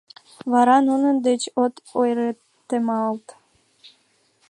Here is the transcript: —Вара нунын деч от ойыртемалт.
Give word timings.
—Вара 0.51 0.77
нунын 0.87 1.15
деч 1.27 1.41
от 1.63 1.73
ойыртемалт. 1.99 3.25